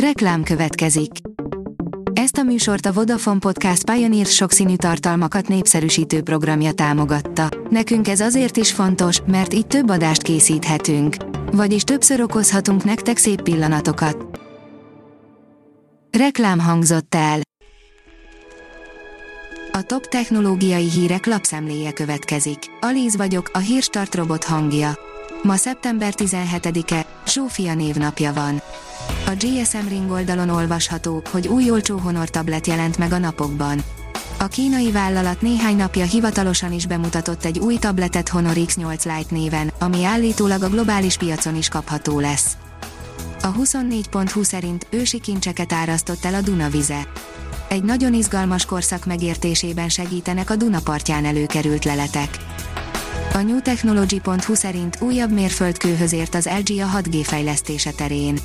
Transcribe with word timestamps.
Reklám 0.00 0.42
következik. 0.42 1.10
Ezt 2.12 2.36
a 2.36 2.42
műsort 2.42 2.86
a 2.86 2.92
Vodafone 2.92 3.38
Podcast 3.38 3.90
Pioneer 3.90 4.26
sokszínű 4.26 4.76
tartalmakat 4.76 5.48
népszerűsítő 5.48 6.22
programja 6.22 6.72
támogatta. 6.72 7.48
Nekünk 7.70 8.08
ez 8.08 8.20
azért 8.20 8.56
is 8.56 8.72
fontos, 8.72 9.20
mert 9.26 9.54
így 9.54 9.66
több 9.66 9.90
adást 9.90 10.22
készíthetünk. 10.22 11.16
Vagyis 11.52 11.82
többször 11.82 12.20
okozhatunk 12.20 12.84
nektek 12.84 13.16
szép 13.16 13.42
pillanatokat. 13.42 14.40
Reklám 16.18 16.58
hangzott 16.58 17.14
el. 17.14 17.40
A 19.72 19.82
top 19.82 20.06
technológiai 20.06 20.90
hírek 20.90 21.26
lapszemléje 21.26 21.92
következik. 21.92 22.58
Alíz 22.80 23.16
vagyok, 23.16 23.50
a 23.52 23.58
hírstart 23.58 24.14
robot 24.14 24.44
hangja. 24.44 24.98
Ma 25.42 25.56
szeptember 25.56 26.12
17-e, 26.16 27.06
Zsófia 27.36 27.74
névnapja 27.74 28.32
van. 28.32 28.62
A 29.26 29.30
GSM 29.30 29.88
Ring 29.88 30.10
oldalon 30.10 30.48
olvasható, 30.48 31.22
hogy 31.30 31.48
új 31.48 31.70
olcsó 31.70 31.98
Honor 31.98 32.30
tablet 32.30 32.66
jelent 32.66 32.98
meg 32.98 33.12
a 33.12 33.18
napokban. 33.18 33.82
A 34.38 34.46
kínai 34.46 34.90
vállalat 34.90 35.40
néhány 35.40 35.76
napja 35.76 36.04
hivatalosan 36.04 36.72
is 36.72 36.86
bemutatott 36.86 37.44
egy 37.44 37.58
új 37.58 37.76
tabletet 37.76 38.28
Honor 38.28 38.54
X8 38.56 39.16
Lite 39.16 39.34
néven, 39.34 39.72
ami 39.78 40.04
állítólag 40.04 40.62
a 40.62 40.68
globális 40.68 41.16
piacon 41.16 41.56
is 41.56 41.68
kapható 41.68 42.20
lesz. 42.20 42.56
A 43.42 43.52
24.20 43.52 44.42
szerint 44.42 44.86
ősi 44.90 45.20
kincseket 45.20 45.72
árasztott 45.72 46.24
el 46.24 46.34
a 46.34 46.40
Dunavize. 46.40 47.08
Egy 47.68 47.82
nagyon 47.82 48.14
izgalmas 48.14 48.64
korszak 48.64 49.06
megértésében 49.06 49.88
segítenek 49.88 50.50
a 50.50 50.56
Dunapartján 50.56 51.24
előkerült 51.24 51.84
leletek. 51.84 52.38
A 53.36 53.42
newtechnology.hu 53.42 54.54
szerint 54.54 55.00
újabb 55.00 55.32
mérföldkőhöz 55.32 56.12
ért 56.12 56.34
az 56.34 56.46
LG 56.46 56.80
a 56.80 56.98
6G 56.98 57.20
fejlesztése 57.22 57.90
terén. 57.90 58.38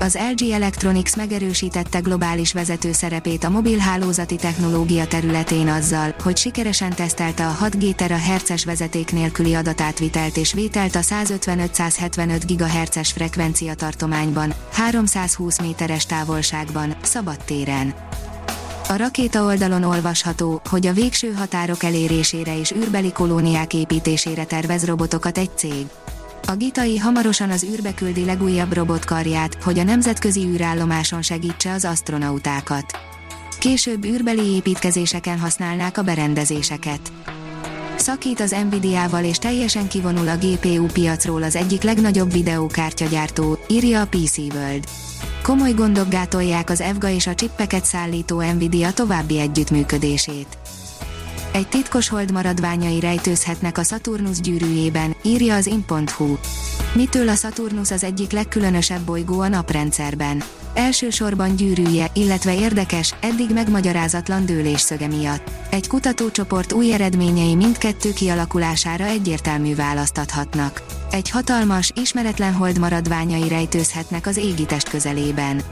Az 0.00 0.18
LG 0.34 0.50
Electronics 0.50 1.16
megerősítette 1.16 1.98
globális 1.98 2.52
vezető 2.52 2.92
szerepét 2.92 3.44
a 3.44 3.50
mobilhálózati 3.50 4.36
technológia 4.36 5.06
területén 5.06 5.68
azzal, 5.68 6.14
hogy 6.22 6.36
sikeresen 6.36 6.94
tesztelte 6.94 7.46
a 7.46 7.56
6G 7.60 7.94
terahertzes 7.94 8.64
vezeték 8.64 9.12
nélküli 9.12 9.54
adatátvitelt 9.54 10.36
és 10.36 10.52
vételt 10.52 10.94
a 10.94 11.00
155-175 11.00 12.42
GHz 12.46 13.10
frekvencia 13.10 13.74
tartományban, 13.74 14.54
320 14.72 15.60
méteres 15.60 16.06
távolságban, 16.06 16.96
szabadtéren. 17.02 17.94
A 18.92 18.96
rakéta 18.96 19.44
oldalon 19.44 19.82
olvasható, 19.82 20.60
hogy 20.70 20.86
a 20.86 20.92
végső 20.92 21.32
határok 21.32 21.82
elérésére 21.82 22.58
és 22.58 22.70
űrbeli 22.70 23.12
kolóniák 23.12 23.74
építésére 23.74 24.44
tervez 24.44 24.86
robotokat 24.86 25.38
egy 25.38 25.50
cég. 25.56 25.86
A 26.46 26.54
Gitai 26.54 26.98
hamarosan 26.98 27.50
az 27.50 27.64
űrbe 27.64 27.94
küldi 27.94 28.24
legújabb 28.24 28.72
robotkarját, 28.72 29.62
hogy 29.62 29.78
a 29.78 29.82
nemzetközi 29.82 30.40
űrállomáson 30.40 31.22
segítse 31.22 31.72
az 31.72 31.84
astronautákat. 31.84 32.84
Később 33.58 34.04
űrbeli 34.04 34.46
építkezéseken 34.46 35.38
használnák 35.38 35.98
a 35.98 36.02
berendezéseket. 36.02 37.12
Szakít 38.02 38.40
az 38.40 38.54
Nvidia-val 38.68 39.24
és 39.24 39.38
teljesen 39.38 39.88
kivonul 39.88 40.28
a 40.28 40.36
GPU 40.36 40.86
piacról 40.86 41.42
az 41.42 41.56
egyik 41.56 41.82
legnagyobb 41.82 42.32
videókártyagyártó, 42.32 43.58
írja 43.68 44.00
a 44.00 44.06
PC 44.06 44.38
World. 44.38 44.84
Komoly 45.42 45.72
gondok 45.72 46.08
gátolják 46.08 46.70
az 46.70 46.80
EVGA 46.80 47.08
és 47.08 47.26
a 47.26 47.34
csippeket 47.34 47.84
szállító 47.84 48.40
Nvidia 48.40 48.92
további 48.92 49.38
együttműködését. 49.38 50.58
Egy 51.52 51.68
titkos 51.68 52.08
hold 52.08 52.32
maradványai 52.32 53.00
rejtőzhetnek 53.00 53.78
a 53.78 53.82
Saturnus 53.82 54.40
gyűrűjében, 54.40 55.16
írja 55.22 55.54
az 55.54 55.66
in.hu. 55.66 56.36
Mitől 56.94 57.28
a 57.28 57.34
Saturnus 57.34 57.90
az 57.90 58.04
egyik 58.04 58.30
legkülönösebb 58.30 59.00
bolygó 59.00 59.40
a 59.40 59.48
naprendszerben? 59.48 60.42
Elsősorban 60.74 61.56
gyűrűje, 61.56 62.10
illetve 62.14 62.54
érdekes, 62.54 63.14
eddig 63.20 63.50
megmagyarázatlan 63.50 64.46
dőlésszöge 64.46 65.06
miatt. 65.06 65.50
Egy 65.70 65.88
kutatócsoport 65.88 66.72
új 66.72 66.92
eredményei 66.92 67.54
mindkettő 67.54 68.12
kialakulására 68.12 69.04
egyértelmű 69.04 69.74
választ 69.74 70.18
adhatnak. 70.18 70.82
Egy 71.10 71.30
hatalmas, 71.30 71.92
ismeretlen 71.94 72.52
hold 72.52 72.78
maradványai 72.78 73.48
rejtőzhetnek 73.48 74.26
az 74.26 74.36
égitest 74.36 74.88
közelében. 74.88 75.62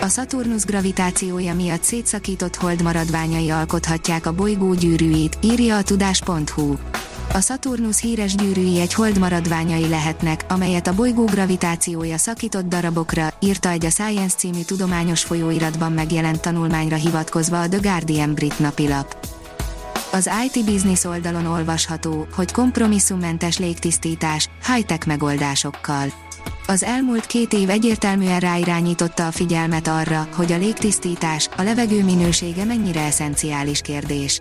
A 0.00 0.08
Saturnus 0.08 0.64
gravitációja 0.64 1.54
miatt 1.54 1.82
szétszakított 1.82 2.56
hold 2.56 2.82
maradványai 2.82 3.50
alkothatják 3.50 4.26
a 4.26 4.32
bolygó 4.32 4.74
gyűrűit, 4.74 5.38
írja 5.40 5.76
a 5.76 5.82
tudás.hu. 5.82 6.74
A 7.32 7.40
Saturnus 7.40 8.00
híres 8.00 8.34
gyűrűi 8.34 8.80
egy 8.80 8.94
hold 8.94 9.18
maradványai 9.18 9.88
lehetnek, 9.88 10.44
amelyet 10.48 10.86
a 10.86 10.94
bolygó 10.94 11.24
gravitációja 11.24 12.18
szakított 12.18 12.68
darabokra, 12.68 13.32
írta 13.40 13.68
egy 13.68 13.84
a 13.84 13.90
Science 13.90 14.36
című 14.36 14.62
tudományos 14.62 15.22
folyóiratban 15.22 15.92
megjelent 15.92 16.40
tanulmányra 16.40 16.96
hivatkozva 16.96 17.60
a 17.60 17.68
The 17.68 17.78
Guardian 17.82 18.34
brit 18.34 18.58
napilap. 18.58 19.16
Az 20.12 20.30
IT 20.44 20.64
Business 20.64 21.04
oldalon 21.04 21.46
olvasható, 21.46 22.26
hogy 22.34 22.52
kompromisszummentes 22.52 23.58
légtisztítás, 23.58 24.48
high-tech 24.66 25.06
megoldásokkal. 25.06 26.12
Az 26.66 26.82
elmúlt 26.82 27.26
két 27.26 27.52
év 27.52 27.70
egyértelműen 27.70 28.40
ráirányította 28.40 29.26
a 29.26 29.30
figyelmet 29.30 29.86
arra, 29.88 30.28
hogy 30.36 30.52
a 30.52 30.58
légtisztítás, 30.58 31.48
a 31.56 31.62
levegő 31.62 32.04
minősége 32.04 32.64
mennyire 32.64 33.00
eszenciális 33.00 33.80
kérdés. 33.80 34.38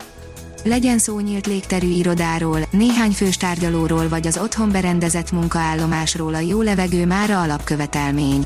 Legyen 0.64 0.98
szó 0.98 1.20
nyílt 1.20 1.48
légterű 1.48 1.88
irodáról, 1.88 2.60
néhány 2.72 3.12
fős 3.12 3.38
tárgyalóról 3.38 4.10
vagy 4.10 4.28
az 4.28 4.38
otthon 4.38 4.72
berendezett 4.72 5.32
munkaállomásról 5.32 6.34
a 6.34 6.40
jó 6.40 6.62
levegő 6.62 7.06
mára 7.06 7.42
alapkövetelmény. 7.42 8.46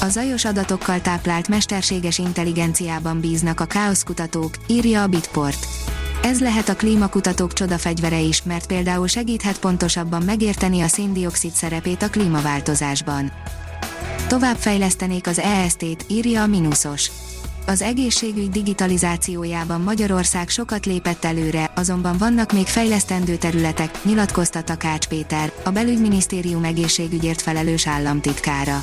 A 0.00 0.08
zajos 0.08 0.44
adatokkal 0.44 1.00
táplált 1.00 1.48
mesterséges 1.48 2.18
intelligenciában 2.18 3.20
bíznak 3.20 3.60
a 3.60 3.64
káoszkutatók, 3.64 4.54
írja 4.66 5.02
a 5.02 5.06
Bitport. 5.06 5.66
Ez 6.22 6.40
lehet 6.40 6.68
a 6.68 6.76
klímakutatók 6.76 7.52
csodafegyvere 7.52 8.20
is, 8.20 8.42
mert 8.42 8.66
például 8.66 9.06
segíthet 9.06 9.58
pontosabban 9.58 10.22
megérteni 10.22 10.80
a 10.80 10.88
széndiokszid 10.88 11.52
szerepét 11.52 12.02
a 12.02 12.08
klímaváltozásban. 12.08 13.32
Továbbfejlesztenék 14.28 15.26
az 15.26 15.38
EST-t, 15.38 16.04
írja 16.06 16.42
a 16.42 16.46
Minusos. 16.46 17.10
Az 17.70 17.82
egészségügy 17.82 18.50
digitalizációjában 18.50 19.80
Magyarország 19.80 20.48
sokat 20.48 20.86
lépett 20.86 21.24
előre, 21.24 21.70
azonban 21.74 22.16
vannak 22.18 22.52
még 22.52 22.66
fejlesztendő 22.66 23.36
területek, 23.36 24.04
nyilatkozta 24.04 24.62
Takács 24.62 25.06
Péter, 25.06 25.52
a 25.64 25.70
belügyminisztérium 25.70 26.64
egészségügyért 26.64 27.42
felelős 27.42 27.86
államtitkára. 27.86 28.82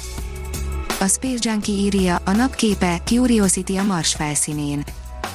A 1.00 1.08
Space 1.08 1.50
Junkie 1.50 1.76
írja, 1.76 2.22
a 2.26 2.32
napképe, 2.32 3.02
Curiosity 3.06 3.78
a 3.78 3.84
Mars 3.84 4.14
felszínén. 4.16 4.84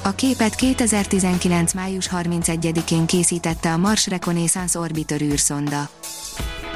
A 0.03 0.11
képet 0.11 0.55
2019. 0.55 1.73
május 1.73 2.09
31-én 2.13 3.07
készítette 3.07 3.73
a 3.73 3.77
Mars 3.77 4.07
Reconnaissance 4.07 4.79
Orbiter 4.79 5.21
űrszonda. 5.21 5.89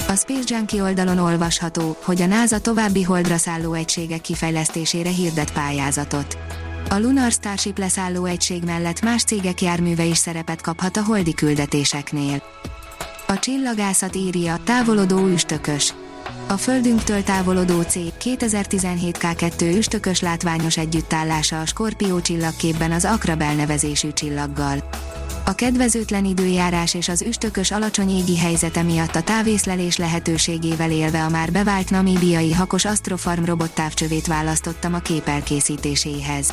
A 0.08 0.14
Space 0.14 0.54
Junkie 0.54 0.82
oldalon 0.82 1.18
olvasható, 1.18 1.96
hogy 2.02 2.22
a 2.22 2.26
NASA 2.26 2.58
további 2.58 3.02
holdra 3.02 3.36
szálló 3.36 3.72
egységek 3.72 4.20
kifejlesztésére 4.20 5.10
hirdet 5.10 5.52
pályázatot. 5.52 6.38
A 6.88 6.98
Lunar 6.98 7.32
Starship 7.32 7.78
leszálló 7.78 8.24
egység 8.24 8.64
mellett 8.64 9.02
más 9.02 9.22
cégek 9.22 9.62
járműve 9.62 10.04
is 10.04 10.16
szerepet 10.16 10.60
kaphat 10.60 10.96
a 10.96 11.04
holdi 11.04 11.34
küldetéseknél. 11.34 12.42
A 13.26 13.38
csillagászat 13.38 14.16
írja, 14.16 14.58
távolodó 14.64 15.26
üstökös. 15.26 15.94
A 16.46 16.56
Földünktől 16.56 17.22
távolodó 17.22 17.82
C 17.82 17.98
2017 18.18 19.18
K2 19.20 19.76
üstökös 19.76 20.20
látványos 20.20 20.76
együttállása 20.76 21.60
a 21.60 21.66
Skorpió 21.66 22.20
csillagképben 22.20 22.92
az 22.92 23.04
Akrabel 23.04 23.54
nevezésű 23.54 24.12
csillaggal. 24.12 24.90
A 25.44 25.54
kedvezőtlen 25.54 26.24
időjárás 26.24 26.94
és 26.94 27.08
az 27.08 27.22
üstökös 27.22 27.70
alacsony 27.70 28.10
égi 28.10 28.38
helyzete 28.38 28.82
miatt 28.82 29.14
a 29.14 29.22
távészlelés 29.22 29.96
lehetőségével 29.96 30.90
élve 30.90 31.24
a 31.24 31.28
már 31.28 31.52
bevált 31.52 31.90
namíbiai 31.90 32.52
hakos 32.52 32.84
Astrofarm 32.84 33.44
robottávcsövét 33.44 34.26
választottam 34.26 34.94
a 34.94 34.98
kép 34.98 35.28
elkészítéséhez. 35.28 36.52